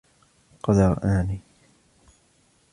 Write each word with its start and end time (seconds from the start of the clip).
قَدْ 0.63 0.75
رَآنِي 0.75 1.41